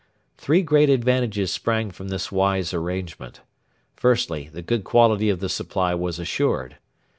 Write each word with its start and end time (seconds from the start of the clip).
Three 0.35 0.63
great 0.63 0.89
advantages 0.89 1.51
sprang 1.51 1.91
from 1.91 2.07
this 2.07 2.31
wise 2.31 2.73
arrangement. 2.73 3.41
Firstly, 3.95 4.49
the 4.51 4.63
good 4.63 4.83
quality 4.83 5.29
of 5.29 5.41
the 5.41 5.47
supply 5.47 5.93
was 5.93 6.17
assured. 6.17 6.77